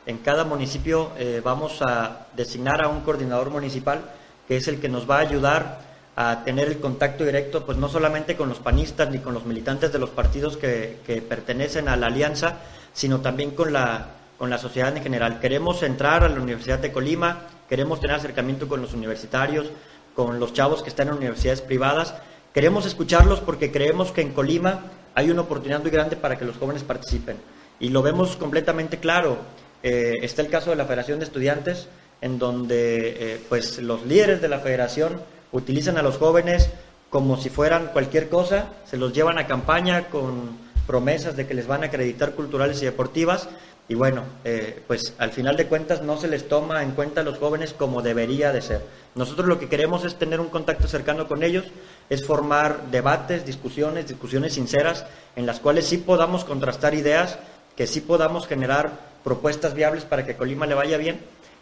En 0.06 0.18
cada 0.18 0.44
municipio 0.44 1.12
eh, 1.18 1.42
vamos 1.42 1.82
a 1.82 2.28
designar 2.36 2.84
a 2.84 2.90
un 2.90 3.00
coordinador 3.00 3.50
municipal 3.50 4.12
que 4.50 4.58
es 4.58 4.68
el 4.68 4.82
que 4.82 4.90
nos 4.90 5.10
va 5.10 5.20
a 5.20 5.22
ayudar 5.22 5.80
a 6.18 6.44
tener 6.44 6.68
el 6.68 6.80
contacto 6.82 7.24
directo, 7.24 7.66
pues 7.66 7.78
no 7.78 7.88
solamente 7.88 8.36
con 8.36 8.50
los 8.50 8.60
panistas 8.60 9.10
ni 9.10 9.20
con 9.20 9.34
los 9.34 9.46
militantes 9.46 9.94
de 9.94 10.00
los 10.00 10.10
partidos 10.10 10.58
que, 10.58 11.00
que 11.06 11.22
pertenecen 11.22 11.88
a 11.88 11.96
la 11.96 12.08
alianza, 12.08 12.60
sino 12.94 13.22
también 13.22 13.52
con 13.52 13.72
la 13.72 14.23
con 14.44 14.50
la 14.50 14.58
sociedad 14.58 14.94
en 14.94 15.02
general. 15.02 15.40
Queremos 15.40 15.84
entrar 15.84 16.26
a 16.26 16.28
la 16.28 16.42
Universidad 16.42 16.78
de 16.80 16.92
Colima, 16.92 17.44
queremos 17.70 18.02
tener 18.02 18.18
acercamiento 18.18 18.68
con 18.68 18.82
los 18.82 18.94
universitarios, 18.94 19.68
con 20.14 20.38
los 20.38 20.52
chavos 20.52 20.84
que 20.84 20.90
están 20.90 21.08
en 21.08 21.14
universidades 21.14 21.62
privadas. 21.62 22.14
Queremos 22.54 22.86
escucharlos 22.86 23.40
porque 23.40 23.72
creemos 23.72 24.12
que 24.12 24.20
en 24.20 24.34
Colima 24.34 24.82
hay 25.16 25.32
una 25.32 25.44
oportunidad 25.44 25.80
muy 25.80 25.92
grande 25.92 26.18
para 26.18 26.38
que 26.38 26.44
los 26.44 26.58
jóvenes 26.58 26.84
participen. 26.84 27.38
Y 27.80 27.88
lo 27.88 28.02
vemos 28.02 28.36
completamente 28.36 28.98
claro. 28.98 29.38
Eh, 29.82 30.16
está 30.22 30.42
el 30.42 30.50
caso 30.50 30.72
de 30.72 30.76
la 30.76 30.84
Federación 30.84 31.20
de 31.20 31.26
Estudiantes, 31.26 31.88
en 32.20 32.38
donde 32.38 33.16
eh, 33.36 33.42
pues 33.48 33.78
los 33.80 34.06
líderes 34.06 34.42
de 34.42 34.50
la 34.50 34.60
federación 34.60 35.22
utilizan 35.54 35.98
a 35.98 36.02
los 36.02 36.18
jóvenes 36.18 36.70
como 37.10 37.38
si 37.38 37.50
fueran 37.50 37.92
cualquier 37.94 38.28
cosa, 38.28 38.74
se 38.84 38.98
los 38.98 39.14
llevan 39.14 39.38
a 39.38 39.48
campaña 39.48 40.10
con 40.10 40.58
promesas 40.86 41.38
de 41.38 41.48
que 41.48 41.54
les 41.54 41.66
van 41.66 41.84
a 41.84 41.86
acreditar 41.86 42.34
culturales 42.34 42.82
y 42.82 42.86
deportivas 42.86 43.48
y 43.88 43.96
bueno, 43.96 44.24
eh, 44.46 44.82
pues 44.88 45.14
al 45.18 45.32
final 45.32 45.58
de 45.58 45.68
cuentas 45.68 46.02
no 46.02 46.18
se 46.18 46.28
les 46.28 46.48
toma 46.48 46.84
en 46.84 46.92
cuenta 46.92 47.22
a 47.22 47.24
los 47.24 47.38
jóvenes 47.38 47.74
como 47.74 48.02
debería 48.02 48.54
de 48.54 48.62
ser. 48.62 48.82
Nosotros 49.16 49.48
lo 49.48 49.60
que 49.60 49.68
queremos 49.68 50.06
es 50.06 50.16
tener 50.16 50.40
un 50.40 50.48
contacto 50.48 50.88
cercano 50.88 51.28
con 51.28 51.44
ellos, 51.44 51.66
es 52.10 52.26
formar 52.26 52.90
debates, 52.92 53.46
discusiones, 53.46 54.08
discusiones 54.08 54.54
sinceras 54.54 55.06
en 55.36 55.46
las 55.46 55.60
cuales 55.60 55.86
sí 55.86 55.98
podamos 55.98 56.46
contrastar 56.46 56.94
ideas, 56.94 57.38
que 57.76 57.86
sí 57.86 58.02
podamos 58.02 58.48
generar 58.48 58.92
propuestas 59.24 59.74
viables 59.74 60.06
para 60.06 60.26
que 60.26 60.36
Colima 60.36 60.66
le 60.66 60.76
vaya 60.76 60.98
bien 60.98 61.20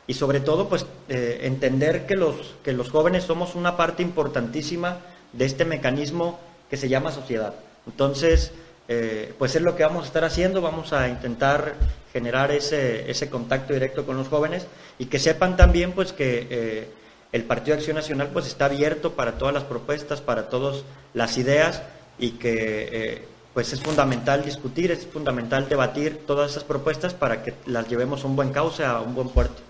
y 0.07 0.13
sobre 0.13 0.39
todo 0.39 0.69
pues 0.69 0.85
eh, 1.09 1.39
entender 1.43 2.05
que 2.05 2.15
los, 2.15 2.35
que 2.63 2.73
los 2.73 2.89
jóvenes 2.89 3.23
somos 3.23 3.55
una 3.55 3.77
parte 3.77 4.03
importantísima 4.03 4.97
de 5.33 5.45
este 5.45 5.65
mecanismo 5.65 6.39
que 6.69 6.77
se 6.77 6.89
llama 6.89 7.11
sociedad. 7.11 7.55
Entonces, 7.87 8.51
eh, 8.87 9.33
pues 9.37 9.55
es 9.55 9.61
lo 9.61 9.75
que 9.75 9.83
vamos 9.83 10.03
a 10.03 10.07
estar 10.07 10.23
haciendo, 10.23 10.61
vamos 10.61 10.93
a 10.93 11.07
intentar 11.07 11.75
generar 12.11 12.51
ese, 12.51 13.09
ese 13.09 13.29
contacto 13.29 13.73
directo 13.73 14.05
con 14.05 14.17
los 14.17 14.27
jóvenes 14.27 14.67
y 14.99 15.05
que 15.05 15.19
sepan 15.19 15.57
también 15.57 15.93
pues 15.93 16.13
que 16.13 16.47
eh, 16.49 16.87
el 17.31 17.43
Partido 17.43 17.75
de 17.75 17.79
Acción 17.79 17.95
Nacional 17.95 18.29
pues 18.33 18.47
está 18.47 18.65
abierto 18.65 19.13
para 19.13 19.37
todas 19.37 19.53
las 19.53 19.63
propuestas, 19.63 20.21
para 20.21 20.49
todas 20.49 20.83
las 21.13 21.37
ideas 21.37 21.81
y 22.19 22.31
que 22.31 23.25
pues 23.53 23.73
es 23.73 23.81
fundamental 23.81 24.43
discutir, 24.45 24.91
es 24.91 25.05
fundamental 25.07 25.67
debatir 25.67 26.21
todas 26.25 26.51
esas 26.51 26.63
propuestas 26.63 27.13
para 27.13 27.43
que 27.43 27.53
las 27.65 27.87
llevemos 27.87 28.23
a 28.23 28.27
un 28.27 28.35
buen 28.35 28.51
cauce, 28.51 28.85
a 28.85 28.99
un 29.01 29.13
buen 29.13 29.29
puerto. 29.29 29.61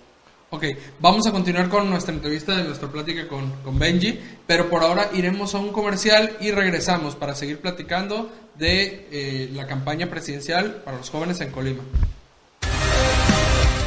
Ok, 0.54 0.66
vamos 1.00 1.26
a 1.28 1.32
continuar 1.32 1.70
con 1.70 1.90
nuestra 1.90 2.14
entrevista 2.14 2.56
de 2.56 2.66
nuestra 2.66 2.90
plática 2.90 3.26
con, 3.26 3.50
con 3.64 3.80
Benji, 3.80 4.20
pero 4.46 4.70
por 4.70 4.84
ahora 4.84 5.10
iremos 5.14 5.56
a 5.56 5.60
un 5.60 5.70
comercial 5.70 6.36
y 6.42 6.52
regresamos 6.52 7.16
para 7.16 7.36
seguir 7.36 7.62
platicando 7.62 8.30
de 8.56 9.08
eh, 9.12 9.50
la 9.54 9.66
campaña 9.66 10.10
presidencial 10.10 10.82
para 10.84 10.98
los 10.98 11.10
jóvenes 11.10 11.40
en 11.40 11.52
Colima. 11.52 11.84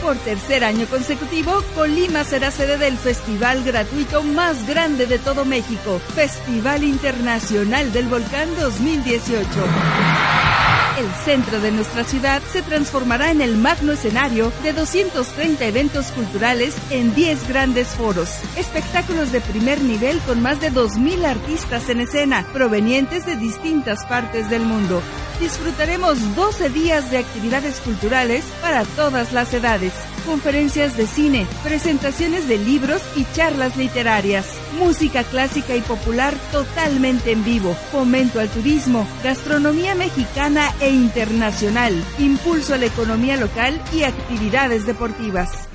Por 0.04 0.18
tercer 0.18 0.64
año 0.64 0.86
consecutivo, 0.86 1.64
Colima 1.74 2.24
será 2.24 2.50
sede 2.50 2.76
del 2.76 2.98
festival 2.98 3.64
gratuito 3.64 4.22
más 4.22 4.66
grande 4.66 5.06
de 5.06 5.18
todo 5.18 5.46
México, 5.46 5.98
Festival 6.14 6.84
Internacional 6.84 7.90
del 7.90 8.08
Volcán 8.08 8.54
2018. 8.54 10.53
El 10.98 11.10
centro 11.24 11.60
de 11.60 11.72
nuestra 11.72 12.04
ciudad 12.04 12.40
se 12.52 12.62
transformará 12.62 13.32
en 13.32 13.40
el 13.40 13.56
magno 13.56 13.92
escenario 13.92 14.52
de 14.62 14.72
230 14.72 15.64
eventos 15.64 16.12
culturales 16.12 16.76
en 16.90 17.12
10 17.12 17.48
grandes 17.48 17.88
foros, 17.88 18.30
espectáculos 18.56 19.32
de 19.32 19.40
primer 19.40 19.80
nivel 19.80 20.20
con 20.20 20.40
más 20.40 20.60
de 20.60 20.70
2.000 20.70 21.24
artistas 21.24 21.88
en 21.88 22.00
escena, 22.00 22.46
provenientes 22.52 23.26
de 23.26 23.34
distintas 23.34 24.04
partes 24.04 24.48
del 24.50 24.62
mundo. 24.62 25.02
Disfrutaremos 25.40 26.36
12 26.36 26.68
días 26.68 27.10
de 27.10 27.18
actividades 27.18 27.80
culturales 27.80 28.44
para 28.62 28.84
todas 28.84 29.32
las 29.32 29.52
edades, 29.52 29.92
conferencias 30.24 30.96
de 30.96 31.06
cine, 31.06 31.46
presentaciones 31.62 32.48
de 32.48 32.58
libros 32.58 33.02
y 33.16 33.24
charlas 33.32 33.76
literarias, 33.76 34.46
música 34.78 35.22
clásica 35.24 35.76
y 35.76 35.80
popular 35.80 36.34
totalmente 36.50 37.32
en 37.32 37.44
vivo, 37.44 37.74
fomento 37.92 38.40
al 38.40 38.48
turismo, 38.48 39.06
gastronomía 39.22 39.94
mexicana 39.94 40.72
e 40.80 40.90
internacional, 40.90 41.94
impulso 42.18 42.74
a 42.74 42.78
la 42.78 42.86
economía 42.86 43.36
local 43.36 43.80
y 43.92 44.02
actividades 44.02 44.86
deportivas. 44.86 45.68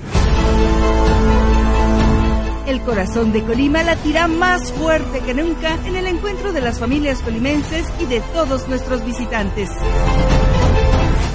El 2.66 2.80
corazón 2.82 3.32
de 3.32 3.42
Colima 3.42 3.82
latirá 3.82 4.28
más 4.28 4.72
fuerte 4.72 5.20
que 5.20 5.34
nunca 5.34 5.76
en 5.86 5.96
el 5.96 6.06
encuentro 6.06 6.52
de 6.52 6.60
las 6.60 6.78
familias 6.78 7.20
colimenses 7.20 7.84
y 7.98 8.06
de 8.06 8.20
todos 8.32 8.68
nuestros 8.68 9.04
visitantes. 9.04 9.70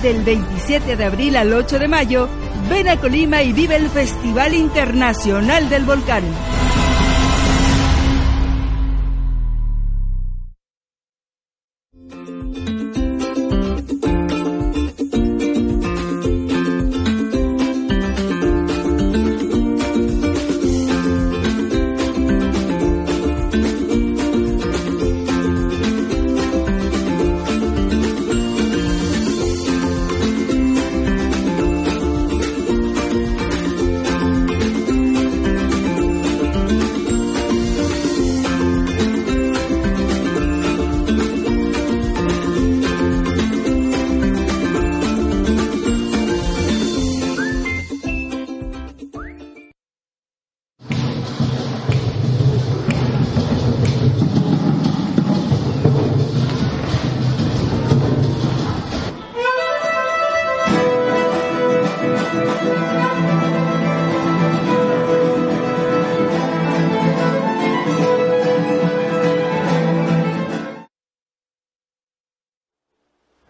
Del 0.05 0.23
27 0.23 0.97
de 0.97 1.03
abril 1.03 1.35
al 1.35 1.51
8 1.51 1.79
de 1.79 1.87
mayo, 1.87 2.29
ven 2.69 2.87
a 2.89 2.97
Colima 2.97 3.41
y 3.41 3.53
vive 3.53 3.75
el 3.75 3.89
Festival 3.89 4.53
Internacional 4.53 5.67
del 5.67 5.83
Volcán. 5.83 6.23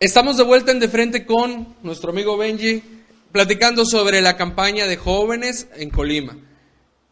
Estamos 0.05 0.37
de 0.37 0.43
vuelta 0.43 0.71
en 0.71 0.79
De 0.79 0.87
Frente 0.87 1.25
con 1.25 1.77
nuestro 1.81 2.11
amigo 2.11 2.37
Benji, 2.37 2.83
platicando 3.31 3.85
sobre 3.85 4.21
la 4.21 4.37
campaña 4.37 4.85
de 4.85 4.97
jóvenes 4.97 5.67
en 5.77 5.89
Colima, 5.89 6.37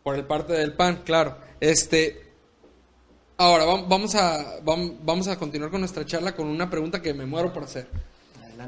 por 0.04 0.14
el 0.14 0.26
parte 0.26 0.54
del 0.54 0.74
PAN, 0.74 1.02
claro. 1.04 1.40
Este, 1.60 2.22
ahora 3.38 3.66
vamos 3.66 4.14
a, 4.14 4.60
vamos 4.62 5.28
a 5.28 5.40
continuar 5.40 5.72
con 5.72 5.80
nuestra 5.80 6.06
charla 6.06 6.36
con 6.36 6.48
una 6.48 6.70
pregunta 6.70 7.02
que 7.02 7.16
me 7.16 7.26
muero 7.26 7.52
por 7.52 7.64
hacer. 7.64 7.88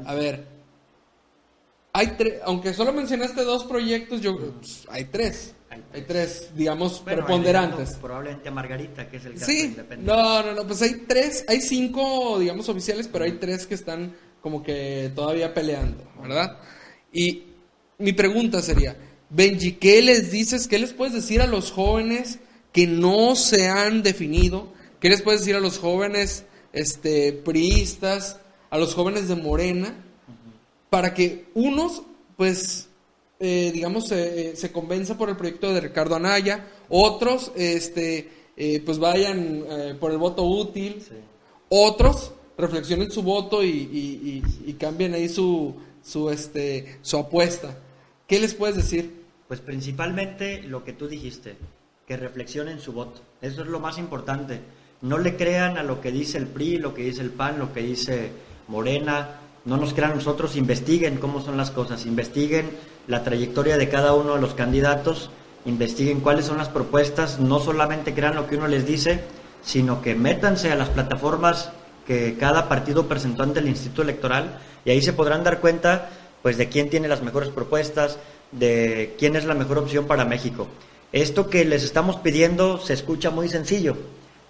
A 0.04 0.14
ver, 0.14 0.44
hay 1.96 2.14
aunque 2.44 2.74
solo 2.74 2.92
mencionaste 2.92 3.42
dos 3.42 3.64
proyectos, 3.64 4.20
yo, 4.20 4.36
pues, 4.36 4.86
hay 4.90 5.06
tres. 5.06 5.54
Hay 5.92 6.02
tres, 6.02 6.50
digamos, 6.54 7.00
preponderantes. 7.00 7.94
Probablemente 8.00 8.48
a 8.48 8.52
Margarita, 8.52 9.08
que 9.08 9.16
es 9.16 9.24
el 9.24 9.34
caso 9.34 9.46
Sí, 9.46 9.76
no, 9.98 10.42
no, 10.42 10.52
no, 10.54 10.66
pues 10.66 10.80
hay 10.82 11.04
tres, 11.06 11.44
hay 11.48 11.60
cinco, 11.60 12.38
digamos, 12.38 12.68
oficiales, 12.68 13.08
pero 13.08 13.24
hay 13.24 13.32
tres 13.32 13.66
que 13.66 13.74
están 13.74 14.14
como 14.40 14.62
que 14.62 15.10
todavía 15.14 15.52
peleando, 15.52 16.04
¿verdad? 16.22 16.58
Y 17.12 17.44
mi 17.98 18.12
pregunta 18.12 18.62
sería, 18.62 18.96
Benji, 19.28 19.72
¿qué 19.72 20.02
les 20.02 20.30
dices, 20.30 20.68
qué 20.68 20.78
les 20.78 20.92
puedes 20.92 21.14
decir 21.14 21.42
a 21.42 21.46
los 21.46 21.72
jóvenes 21.72 22.38
que 22.72 22.86
no 22.86 23.36
se 23.36 23.68
han 23.68 24.02
definido? 24.02 24.72
¿Qué 25.00 25.08
les 25.08 25.22
puedes 25.22 25.40
decir 25.40 25.56
a 25.56 25.60
los 25.60 25.78
jóvenes 25.78 26.44
este, 26.72 27.32
priistas, 27.32 28.38
a 28.70 28.78
los 28.78 28.94
jóvenes 28.94 29.28
de 29.28 29.36
Morena, 29.36 30.05
para 30.96 31.12
que 31.12 31.44
unos, 31.52 32.04
pues, 32.38 32.88
eh, 33.38 33.70
digamos, 33.70 34.08
se, 34.08 34.56
se 34.56 34.72
convenza 34.72 35.18
por 35.18 35.28
el 35.28 35.36
proyecto 35.36 35.70
de 35.74 35.82
Ricardo 35.82 36.16
Anaya, 36.16 36.68
otros, 36.88 37.52
este, 37.54 38.30
eh, 38.56 38.80
pues 38.82 38.98
vayan 38.98 39.62
eh, 39.68 39.94
por 40.00 40.10
el 40.10 40.16
voto 40.16 40.44
útil, 40.44 41.04
otros 41.68 42.32
reflexionen 42.56 43.10
su 43.10 43.22
voto 43.22 43.62
y, 43.62 44.42
y, 44.64 44.72
cambien 44.80 45.12
ahí 45.12 45.28
su, 45.28 45.74
su, 46.02 46.30
este, 46.30 46.96
su 47.02 47.18
apuesta. 47.18 47.76
¿Qué 48.26 48.40
les 48.40 48.54
puedes 48.54 48.76
decir? 48.76 49.22
Pues 49.48 49.60
principalmente 49.60 50.62
lo 50.62 50.82
que 50.82 50.94
tú 50.94 51.08
dijiste, 51.08 51.56
que 52.06 52.16
reflexionen 52.16 52.80
su 52.80 52.94
voto. 52.94 53.20
Eso 53.42 53.60
es 53.60 53.68
lo 53.68 53.80
más 53.80 53.98
importante. 53.98 54.60
No 55.02 55.18
le 55.18 55.36
crean 55.36 55.76
a 55.76 55.82
lo 55.82 56.00
que 56.00 56.10
dice 56.10 56.38
el 56.38 56.46
PRI, 56.46 56.78
lo 56.78 56.94
que 56.94 57.02
dice 57.02 57.20
el 57.20 57.32
PAN, 57.32 57.58
lo 57.58 57.74
que 57.74 57.82
dice 57.82 58.30
Morena. 58.68 59.42
No 59.66 59.76
nos 59.76 59.92
crean 59.94 60.14
nosotros, 60.14 60.56
investiguen 60.56 61.18
cómo 61.18 61.42
son 61.42 61.56
las 61.56 61.70
cosas, 61.70 62.06
investiguen 62.06 62.70
la 63.08 63.24
trayectoria 63.24 63.76
de 63.76 63.88
cada 63.88 64.14
uno 64.14 64.36
de 64.36 64.40
los 64.40 64.54
candidatos, 64.54 65.30
investiguen 65.64 66.20
cuáles 66.20 66.46
son 66.46 66.58
las 66.58 66.68
propuestas, 66.68 67.40
no 67.40 67.58
solamente 67.58 68.14
crean 68.14 68.36
lo 68.36 68.46
que 68.46 68.56
uno 68.56 68.68
les 68.68 68.86
dice, 68.86 69.20
sino 69.62 70.00
que 70.00 70.14
métanse 70.14 70.70
a 70.70 70.76
las 70.76 70.88
plataformas 70.88 71.72
que 72.06 72.36
cada 72.38 72.68
partido 72.68 73.06
presentó 73.08 73.42
ante 73.42 73.58
el 73.58 73.68
Instituto 73.68 74.02
Electoral 74.02 74.60
y 74.84 74.90
ahí 74.90 75.02
se 75.02 75.12
podrán 75.12 75.42
dar 75.42 75.60
cuenta 75.60 76.10
pues 76.42 76.56
de 76.56 76.68
quién 76.68 76.88
tiene 76.88 77.08
las 77.08 77.22
mejores 77.22 77.48
propuestas, 77.48 78.18
de 78.52 79.16
quién 79.18 79.34
es 79.34 79.44
la 79.44 79.54
mejor 79.54 79.78
opción 79.78 80.06
para 80.06 80.24
México. 80.24 80.68
Esto 81.12 81.50
que 81.50 81.64
les 81.64 81.82
estamos 81.82 82.16
pidiendo 82.16 82.78
se 82.78 82.92
escucha 82.92 83.30
muy 83.30 83.48
sencillo, 83.48 83.96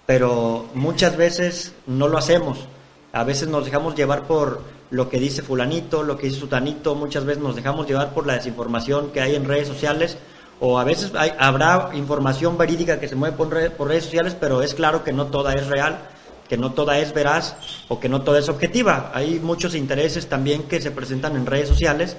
pero 0.05 0.67
muchas 0.75 1.17
veces 1.17 1.73
no 1.87 2.09
lo 2.09 2.19
hacemos. 2.19 2.69
A 3.17 3.25
veces 3.25 3.49
nos 3.49 3.65
dejamos 3.65 3.95
llevar 3.95 4.27
por 4.27 4.61
lo 4.91 5.09
que 5.09 5.19
dice 5.19 5.41
fulanito, 5.41 6.03
lo 6.03 6.19
que 6.19 6.27
dice 6.27 6.39
sutanito, 6.39 6.95
muchas 6.95 7.25
veces 7.25 7.43
nos 7.43 7.57
dejamos 7.57 7.87
llevar 7.87 8.13
por 8.13 8.27
la 8.27 8.35
desinformación 8.35 9.11
que 9.11 9.23
hay 9.23 9.35
en 9.35 9.47
redes 9.47 9.69
sociales 9.69 10.19
o 10.61 10.79
a 10.79 10.85
veces 10.85 11.13
habrá 11.39 11.93
información 11.95 12.59
verídica 12.59 13.01
que 13.01 13.09
se 13.09 13.17
mueve 13.17 13.35
por, 13.35 13.73
por 13.73 13.89
redes 13.89 14.05
sociales, 14.05 14.37
pero 14.39 14.61
es 14.61 14.75
claro 14.75 15.03
que 15.03 15.15
no 15.15 15.29
toda 15.29 15.55
es 15.55 15.67
real, 15.67 15.99
que 16.47 16.59
no 16.59 16.73
toda 16.73 16.99
es 16.99 17.15
veraz 17.15 17.57
o 17.89 17.99
que 17.99 18.11
no 18.11 18.21
toda 18.21 18.39
es 18.39 18.51
objetiva. 18.51 19.11
Hay 19.15 19.41
muchos 19.41 19.75
intereses 19.75 20.27
también 20.29 20.65
que 20.65 20.83
se 20.83 20.91
presentan 20.91 21.37
en 21.37 21.47
redes 21.47 21.71
sociales, 21.71 22.19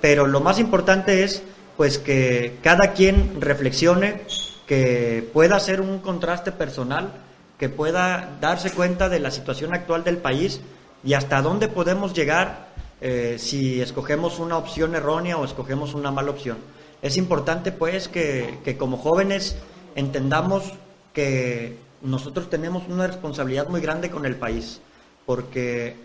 pero 0.00 0.28
lo 0.28 0.40
más 0.40 0.60
importante 0.60 1.24
es 1.24 1.42
pues 1.76 1.98
que 1.98 2.58
cada 2.62 2.92
quien 2.92 3.40
reflexione, 3.40 4.22
que 4.64 5.28
pueda 5.32 5.56
hacer 5.56 5.80
un 5.80 5.98
contraste 5.98 6.52
personal, 6.52 7.25
que 7.58 7.68
pueda 7.68 8.36
darse 8.40 8.70
cuenta 8.70 9.08
de 9.08 9.20
la 9.20 9.30
situación 9.30 9.74
actual 9.74 10.04
del 10.04 10.18
país 10.18 10.60
y 11.04 11.14
hasta 11.14 11.42
dónde 11.42 11.68
podemos 11.68 12.12
llegar 12.12 12.68
eh, 13.00 13.36
si 13.38 13.80
escogemos 13.80 14.38
una 14.38 14.56
opción 14.58 14.94
errónea 14.94 15.36
o 15.36 15.44
escogemos 15.44 15.94
una 15.94 16.10
mala 16.10 16.30
opción. 16.30 16.58
Es 17.02 17.16
importante 17.16 17.72
pues 17.72 18.08
que, 18.08 18.58
que 18.64 18.76
como 18.76 18.96
jóvenes 18.96 19.56
entendamos 19.94 20.72
que 21.12 21.78
nosotros 22.02 22.50
tenemos 22.50 22.84
una 22.88 23.06
responsabilidad 23.06 23.68
muy 23.68 23.80
grande 23.80 24.10
con 24.10 24.26
el 24.26 24.36
país, 24.36 24.80
porque 25.24 25.96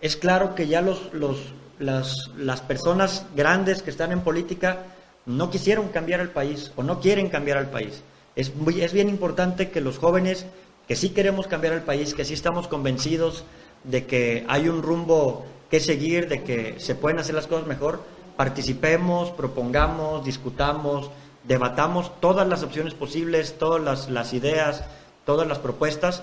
es 0.00 0.16
claro 0.16 0.54
que 0.54 0.68
ya 0.68 0.82
los, 0.82 1.12
los, 1.12 1.38
las, 1.78 2.30
las 2.36 2.60
personas 2.60 3.26
grandes 3.34 3.82
que 3.82 3.90
están 3.90 4.12
en 4.12 4.20
política 4.20 4.84
no 5.24 5.50
quisieron 5.50 5.88
cambiar 5.88 6.20
el 6.20 6.30
país 6.30 6.72
o 6.76 6.82
no 6.82 7.00
quieren 7.00 7.28
cambiar 7.28 7.58
el 7.58 7.66
país. 7.66 8.02
Es, 8.36 8.54
muy, 8.54 8.82
es 8.82 8.92
bien 8.92 9.08
importante 9.08 9.70
que 9.70 9.80
los 9.80 9.98
jóvenes 9.98 10.46
que 10.86 10.96
sí 10.96 11.10
queremos 11.10 11.46
cambiar 11.46 11.72
el 11.72 11.82
país, 11.82 12.14
que 12.14 12.24
sí 12.24 12.34
estamos 12.34 12.68
convencidos 12.68 13.44
de 13.84 14.06
que 14.06 14.44
hay 14.48 14.68
un 14.68 14.82
rumbo 14.82 15.46
que 15.70 15.80
seguir, 15.80 16.28
de 16.28 16.42
que 16.42 16.78
se 16.78 16.94
pueden 16.94 17.18
hacer 17.18 17.34
las 17.34 17.46
cosas 17.46 17.66
mejor, 17.66 18.02
participemos, 18.36 19.30
propongamos, 19.30 20.24
discutamos, 20.24 21.10
debatamos 21.44 22.12
todas 22.20 22.46
las 22.46 22.62
opciones 22.62 22.94
posibles, 22.94 23.58
todas 23.58 24.08
las, 24.08 24.32
ideas, 24.32 24.84
todas 25.24 25.46
las 25.46 25.58
propuestas, 25.58 26.22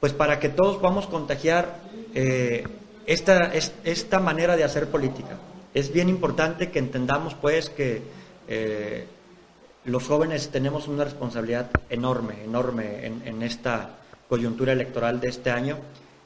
pues 0.00 0.12
para 0.12 0.38
que 0.38 0.48
todos 0.48 0.76
podamos 0.76 1.06
contagiar 1.06 1.80
eh, 2.14 2.64
esta, 3.06 3.52
esta 3.84 4.20
manera 4.20 4.56
de 4.56 4.64
hacer 4.64 4.88
política. 4.88 5.38
Es 5.74 5.92
bien 5.92 6.08
importante 6.08 6.70
que 6.70 6.78
entendamos 6.78 7.34
pues 7.34 7.70
que 7.70 8.02
eh, 8.48 9.06
los 9.88 10.04
jóvenes 10.04 10.50
tenemos 10.50 10.88
una 10.88 11.04
responsabilidad 11.04 11.70
enorme, 11.90 12.44
enorme 12.44 13.06
en, 13.06 13.22
en, 13.24 13.42
esta 13.42 13.98
coyuntura 14.28 14.72
electoral 14.72 15.20
de 15.20 15.28
este 15.28 15.50
año 15.50 15.78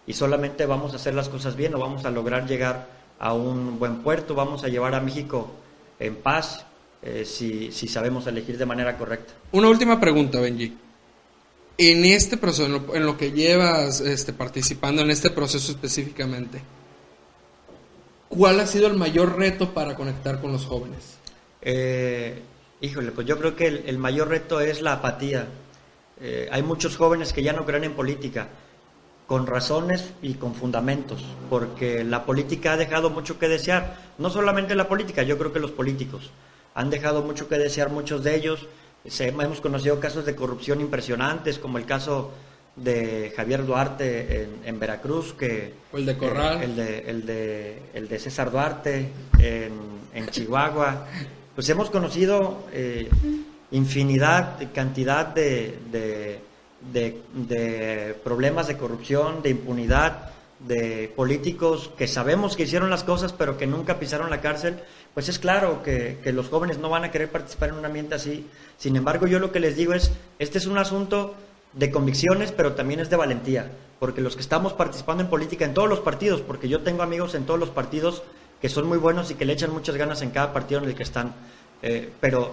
y 0.06 0.14
solamente 0.14 0.66
vamos 0.66 0.92
a 0.92 0.96
hacer 0.96 1.14
las 1.14 1.28
cosas 1.28 1.56
bien 1.56 1.74
o 1.74 1.78
vamos 1.78 2.04
a 2.04 2.10
lograr 2.10 2.46
llegar 2.46 2.88
a 3.18 3.32
un 3.34 3.78
buen 3.78 4.02
puerto, 4.02 4.34
vamos 4.34 4.64
a 4.64 4.68
llevar 4.68 4.94
a 4.94 5.00
México 5.00 5.48
en 6.00 6.16
paz 6.16 6.66
eh, 7.02 7.24
si, 7.24 7.70
si 7.72 7.88
sabemos 7.88 8.26
elegir 8.26 8.58
de 8.58 8.66
manera 8.66 8.98
correcta. 8.98 9.32
Una 9.52 9.68
última 9.68 10.00
pregunta, 10.00 10.40
Benji. 10.40 10.76
En 11.78 12.04
este 12.04 12.36
proceso, 12.36 12.66
en 12.66 12.72
lo, 12.72 12.94
en 12.94 13.06
lo 13.06 13.16
que 13.16 13.32
llevas 13.32 14.00
este, 14.00 14.32
participando 14.32 15.02
en 15.02 15.10
este 15.10 15.30
proceso 15.30 15.72
específicamente, 15.72 16.60
¿cuál 18.28 18.60
ha 18.60 18.66
sido 18.66 18.88
el 18.88 18.94
mayor 18.94 19.36
reto 19.36 19.72
para 19.72 19.94
conectar 19.94 20.40
con 20.40 20.52
los 20.52 20.66
jóvenes? 20.66 21.18
Eh, 21.60 22.42
híjole, 22.82 23.12
pues 23.12 23.26
yo 23.26 23.38
creo 23.38 23.56
que 23.56 23.68
el, 23.68 23.84
el 23.86 23.96
mayor 23.96 24.28
reto 24.28 24.60
es 24.60 24.82
la 24.82 24.94
apatía. 24.94 25.46
Eh, 26.20 26.48
hay 26.52 26.62
muchos 26.62 26.96
jóvenes 26.96 27.32
que 27.32 27.42
ya 27.42 27.52
no 27.52 27.64
creen 27.64 27.84
en 27.84 27.94
política, 27.94 28.48
con 29.26 29.46
razones 29.46 30.12
y 30.20 30.34
con 30.34 30.54
fundamentos, 30.54 31.24
porque 31.48 32.04
la 32.04 32.26
política 32.26 32.74
ha 32.74 32.76
dejado 32.76 33.08
mucho 33.08 33.38
que 33.38 33.48
desear. 33.48 33.96
No 34.18 34.28
solamente 34.28 34.74
la 34.74 34.88
política, 34.88 35.22
yo 35.22 35.38
creo 35.38 35.52
que 35.52 35.60
los 35.60 35.70
políticos 35.70 36.30
han 36.74 36.90
dejado 36.90 37.22
mucho 37.22 37.48
que 37.48 37.56
desear, 37.56 37.88
muchos 37.88 38.22
de 38.24 38.34
ellos. 38.34 38.66
Se, 39.06 39.28
hemos 39.28 39.60
conocido 39.60 39.98
casos 40.00 40.26
de 40.26 40.34
corrupción 40.34 40.80
impresionantes, 40.80 41.58
como 41.58 41.78
el 41.78 41.86
caso 41.86 42.32
de 42.76 43.32
Javier 43.36 43.64
Duarte 43.64 44.42
en, 44.42 44.60
en 44.64 44.78
Veracruz, 44.78 45.34
que 45.34 45.74
o 45.92 45.98
el 45.98 46.06
de 46.06 46.16
Corral, 46.16 46.60
eh, 46.60 46.64
el, 46.64 46.76
de, 46.76 46.98
el, 46.98 47.26
de, 47.26 47.82
el 47.94 48.08
de 48.08 48.18
César 48.18 48.50
Duarte 48.50 49.10
en, 49.38 49.72
en 50.14 50.28
Chihuahua, 50.28 51.06
pues 51.54 51.68
hemos 51.68 51.90
conocido 51.90 52.64
eh, 52.72 53.08
infinidad, 53.70 54.58
cantidad 54.72 55.26
de, 55.26 55.78
de, 55.90 56.40
de, 56.92 57.22
de, 57.34 58.14
problemas 58.24 58.66
de 58.68 58.76
corrupción, 58.76 59.42
de 59.42 59.50
impunidad, 59.50 60.30
de 60.60 61.12
políticos 61.16 61.90
que 61.96 62.06
sabemos 62.06 62.56
que 62.56 62.62
hicieron 62.62 62.88
las 62.88 63.02
cosas 63.02 63.32
pero 63.32 63.58
que 63.58 63.66
nunca 63.66 63.98
pisaron 63.98 64.30
la 64.30 64.40
cárcel, 64.40 64.78
pues 65.12 65.28
es 65.28 65.38
claro 65.38 65.82
que, 65.82 66.18
que 66.22 66.32
los 66.32 66.48
jóvenes 66.48 66.78
no 66.78 66.88
van 66.88 67.04
a 67.04 67.10
querer 67.10 67.30
participar 67.30 67.70
en 67.70 67.76
un 67.76 67.84
ambiente 67.84 68.14
así. 68.14 68.46
Sin 68.78 68.96
embargo, 68.96 69.26
yo 69.26 69.38
lo 69.38 69.52
que 69.52 69.60
les 69.60 69.76
digo 69.76 69.92
es, 69.92 70.12
este 70.38 70.58
es 70.58 70.66
un 70.66 70.78
asunto 70.78 71.34
de 71.72 71.90
convicciones, 71.90 72.52
pero 72.52 72.74
también 72.74 73.00
es 73.00 73.10
de 73.10 73.16
valentía, 73.16 73.70
porque 73.98 74.20
los 74.20 74.36
que 74.36 74.42
estamos 74.42 74.72
participando 74.72 75.22
en 75.22 75.30
política 75.30 75.64
en 75.64 75.74
todos 75.74 75.88
los 75.88 76.00
partidos, 76.00 76.40
porque 76.40 76.68
yo 76.68 76.80
tengo 76.80 77.02
amigos 77.02 77.34
en 77.34 77.44
todos 77.44 77.58
los 77.58 77.70
partidos 77.70 78.22
que 78.62 78.70
son 78.70 78.88
muy 78.88 78.96
buenos 78.96 79.30
y 79.30 79.34
que 79.34 79.44
le 79.44 79.52
echan 79.52 79.72
muchas 79.72 79.96
ganas 79.96 80.22
en 80.22 80.30
cada 80.30 80.52
partido 80.52 80.80
en 80.80 80.88
el 80.88 80.94
que 80.94 81.02
están, 81.02 81.34
eh, 81.82 82.10
pero 82.20 82.52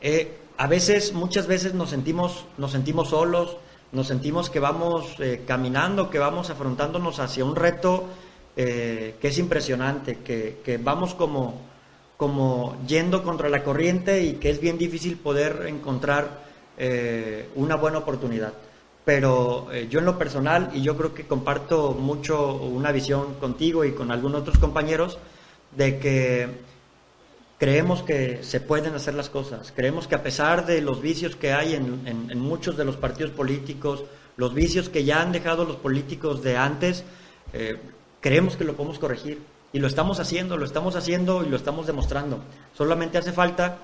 eh, 0.00 0.38
a 0.56 0.66
veces, 0.66 1.12
muchas 1.12 1.46
veces 1.46 1.74
nos 1.74 1.90
sentimos, 1.90 2.46
nos 2.58 2.72
sentimos 2.72 3.10
solos, 3.10 3.58
nos 3.92 4.08
sentimos 4.08 4.50
que 4.50 4.58
vamos 4.58 5.14
eh, 5.20 5.44
caminando, 5.46 6.10
que 6.10 6.18
vamos 6.18 6.50
afrontándonos 6.50 7.20
hacia 7.20 7.44
un 7.44 7.54
reto 7.54 8.06
que 8.56 9.16
es 9.22 9.38
impresionante, 9.38 10.18
que, 10.18 10.60
que 10.62 10.76
vamos 10.76 11.14
como, 11.14 11.62
como 12.18 12.76
yendo 12.86 13.22
contra 13.22 13.48
la 13.48 13.64
corriente 13.64 14.22
y 14.22 14.34
que 14.34 14.50
es 14.50 14.60
bien 14.60 14.76
difícil 14.76 15.16
poder 15.16 15.64
encontrar 15.66 16.50
eh, 16.82 17.50
una 17.56 17.76
buena 17.76 17.98
oportunidad. 17.98 18.54
Pero 19.04 19.68
eh, 19.70 19.86
yo 19.90 19.98
en 19.98 20.06
lo 20.06 20.16
personal, 20.16 20.70
y 20.72 20.80
yo 20.80 20.96
creo 20.96 21.12
que 21.12 21.26
comparto 21.26 21.92
mucho 21.92 22.54
una 22.54 22.90
visión 22.90 23.34
contigo 23.34 23.84
y 23.84 23.92
con 23.92 24.10
algunos 24.10 24.40
otros 24.40 24.58
compañeros, 24.58 25.18
de 25.76 25.98
que 25.98 26.48
creemos 27.58 28.02
que 28.02 28.42
se 28.42 28.60
pueden 28.60 28.94
hacer 28.94 29.14
las 29.14 29.28
cosas. 29.28 29.72
Creemos 29.74 30.08
que 30.08 30.14
a 30.14 30.22
pesar 30.22 30.66
de 30.66 30.80
los 30.80 31.02
vicios 31.02 31.36
que 31.36 31.52
hay 31.52 31.74
en, 31.74 32.06
en, 32.06 32.40
muchos 32.40 32.76
de 32.76 32.84
los 32.84 32.96
partidos 32.96 33.32
políticos, 33.32 34.04
los 34.36 34.54
vicios 34.54 34.88
que 34.88 35.04
ya 35.04 35.20
han 35.20 35.32
dejado 35.32 35.64
los 35.64 35.76
políticos 35.76 36.42
de 36.42 36.56
antes, 36.56 37.04
eh, 37.52 37.76
creemos 38.20 38.56
que 38.56 38.64
lo 38.64 38.76
podemos 38.76 38.98
corregir. 38.98 39.42
Y 39.72 39.78
lo 39.78 39.86
estamos 39.86 40.18
haciendo, 40.18 40.56
lo 40.56 40.64
estamos 40.64 40.96
haciendo 40.96 41.44
y 41.44 41.48
lo 41.48 41.56
estamos 41.56 41.86
demostrando. 41.86 42.40
Solamente 42.74 43.18
hace 43.18 43.32
falta 43.32 43.76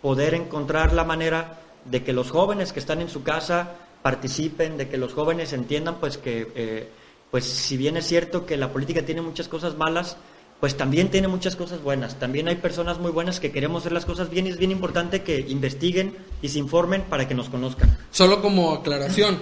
poder 0.00 0.34
encontrar 0.34 0.92
la 0.92 1.04
manera 1.04 1.60
de 1.84 2.02
que 2.02 2.12
los 2.12 2.30
jóvenes 2.30 2.72
que 2.72 2.80
están 2.80 3.00
en 3.00 3.08
su 3.08 3.22
casa 3.22 3.72
participen, 4.02 4.76
de 4.76 4.88
que 4.88 4.96
los 4.96 5.12
jóvenes 5.12 5.52
entiendan 5.52 5.96
pues 5.96 6.18
que, 6.18 6.50
eh, 6.54 6.88
pues 7.30 7.44
si 7.44 7.76
bien 7.76 7.96
es 7.96 8.06
cierto 8.06 8.46
que 8.46 8.56
la 8.56 8.72
política 8.72 9.02
tiene 9.02 9.20
muchas 9.22 9.48
cosas 9.48 9.76
malas, 9.76 10.16
pues 10.60 10.76
también 10.76 11.10
tiene 11.10 11.28
muchas 11.28 11.54
cosas 11.56 11.82
buenas. 11.82 12.18
También 12.18 12.48
hay 12.48 12.56
personas 12.56 12.98
muy 12.98 13.12
buenas 13.12 13.38
que 13.38 13.52
queremos 13.52 13.82
hacer 13.82 13.92
las 13.92 14.04
cosas 14.04 14.28
bien 14.28 14.46
y 14.46 14.50
es 14.50 14.58
bien 14.58 14.72
importante 14.72 15.22
que 15.22 15.38
investiguen 15.40 16.16
y 16.42 16.48
se 16.48 16.58
informen 16.58 17.02
para 17.02 17.28
que 17.28 17.34
nos 17.34 17.48
conozcan. 17.48 17.96
Solo 18.10 18.42
como 18.42 18.72
aclaración, 18.72 19.38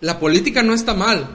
la 0.00 0.18
política 0.18 0.62
no 0.62 0.72
está 0.72 0.94
mal. 0.94 1.26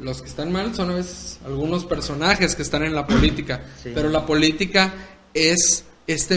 Los 0.00 0.22
que 0.22 0.28
están 0.28 0.50
mal 0.50 0.74
son 0.74 0.90
a 0.90 0.94
veces 0.94 1.38
algunos 1.44 1.84
personajes 1.84 2.56
que 2.56 2.62
están 2.62 2.82
en 2.82 2.94
la 2.94 3.06
política, 3.06 3.62
sí. 3.80 3.92
pero 3.94 4.08
la 4.08 4.26
política 4.26 4.92
es 5.32 5.84
este, 6.06 6.36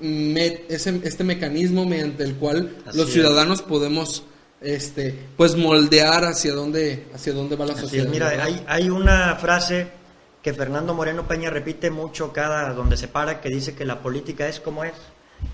me, 0.00 0.62
ese, 0.68 1.00
este 1.04 1.24
mecanismo 1.24 1.86
mediante 1.86 2.24
el 2.24 2.34
cual 2.34 2.76
Así 2.86 2.98
los 2.98 3.10
ciudadanos 3.10 3.60
es. 3.60 3.64
podemos 3.64 4.24
este 4.60 5.16
pues 5.36 5.54
moldear 5.56 6.24
hacia 6.24 6.52
dónde 6.52 7.06
hacia 7.14 7.32
dónde 7.32 7.56
va 7.56 7.64
la 7.64 7.72
Así 7.74 7.82
sociedad. 7.82 8.06
Es, 8.06 8.12
mira, 8.12 8.28
hay, 8.28 8.64
hay 8.66 8.90
una 8.90 9.36
frase 9.36 9.97
que 10.42 10.54
Fernando 10.54 10.94
Moreno 10.94 11.26
Peña 11.26 11.50
repite 11.50 11.90
mucho 11.90 12.32
cada 12.32 12.72
donde 12.74 12.96
se 12.96 13.08
para 13.08 13.40
que 13.40 13.48
dice 13.48 13.74
que 13.74 13.84
la 13.84 14.00
política 14.00 14.48
es 14.48 14.60
como 14.60 14.84
es 14.84 14.94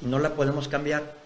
y 0.03 0.07
no 0.07 0.19
la 0.19 0.35
podemos 0.35 0.69
cambiar. 0.69 1.25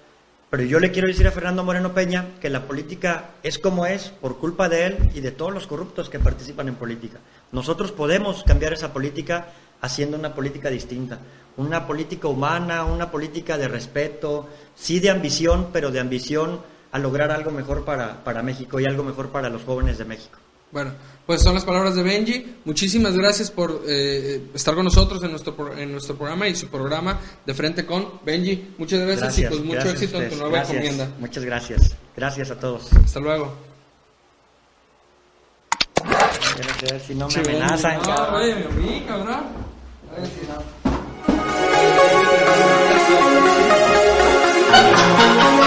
Pero 0.51 0.63
yo 0.63 0.81
le 0.81 0.91
quiero 0.91 1.09
decir 1.09 1.27
a 1.27 1.31
Fernando 1.31 1.63
Moreno 1.63 1.93
Peña 1.93 2.25
que 2.41 2.49
la 2.49 2.67
política 2.67 3.31
es 3.43 3.59
como 3.59 3.85
es 3.85 4.09
por 4.09 4.39
culpa 4.39 4.71
de 4.71 4.87
él 4.87 5.11
y 5.15 5.21
de 5.21 5.31
todos 5.31 5.53
los 5.53 5.67
corruptos 5.67 6.09
que 6.09 6.19
participan 6.19 6.69
en 6.69 6.77
política. 6.77 7.19
Nosotros 7.53 7.93
podemos 7.93 8.45
cambiar 8.45 8.73
esa 8.73 8.93
política 8.93 9.49
haciendo 9.83 10.17
una 10.17 10.35
política 10.35 10.71
distinta, 10.71 11.19
una 11.59 11.87
política 11.87 12.29
humana, 12.29 12.85
una 12.85 13.11
política 13.11 13.59
de 13.59 13.69
respeto, 13.69 14.49
sí 14.75 15.01
de 15.01 15.11
ambición, 15.11 15.69
pero 15.71 15.91
de 15.91 16.01
ambición 16.01 16.61
a 16.93 16.99
lograr 16.99 17.31
algo 17.31 17.51
mejor 17.51 17.85
para, 17.85 18.25
para 18.25 18.43
México 18.43 18.81
y 18.81 18.87
algo 18.87 19.05
mejor 19.05 19.29
para 19.29 19.51
los 19.51 19.65
jóvenes 19.65 19.99
de 19.99 20.07
México. 20.07 20.39
Bueno, 20.71 20.93
pues 21.27 21.43
son 21.43 21.55
las 21.55 21.65
palabras 21.65 21.95
de 21.95 22.03
Benji. 22.03 22.57
Muchísimas 22.65 23.17
gracias 23.17 23.51
por 23.51 23.83
eh, 23.87 23.89
eh 23.89 24.43
estar 24.55 24.75
con 24.75 24.85
nosotros 24.85 25.23
en 25.23 25.31
nuestro, 25.31 25.77
en 25.77 25.93
nuestro 25.93 26.17
programa 26.17 26.47
y 26.49 26.55
su 26.55 26.69
programa 26.69 27.19
De 27.47 27.55
Frente 27.55 27.87
con 27.87 28.21
Benji. 28.25 28.75
Muchas 28.79 29.01
gracias, 29.01 29.39
y 29.39 29.45
pues 29.45 29.61
mucho 29.65 29.89
éxito 29.89 30.21
en 30.21 30.31
tu 30.31 30.37
nueva 30.37 30.51
gracias, 30.51 30.77
encomienda. 30.77 31.11
Muchas 31.19 31.45
gracias. 31.45 31.97
Gracias 32.17 32.51
a 32.51 32.59
todos. 32.59 32.93
Hasta 32.93 33.21
luego. 33.21 33.69
Si 37.07 37.15
no 37.15 37.27
amenazan. 37.27 38.01
A 38.11 38.39
ver 38.39 38.67
si 40.27 40.47
no. 45.49 45.58